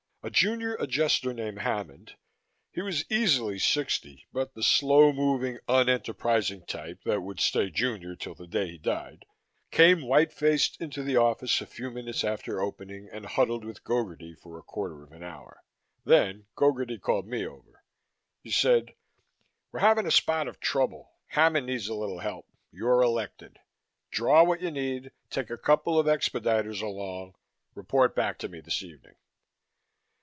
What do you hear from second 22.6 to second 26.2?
you're elected. Draw what you need, take a couple of